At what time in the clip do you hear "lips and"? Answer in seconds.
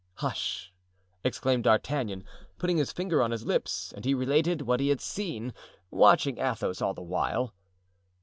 3.45-4.03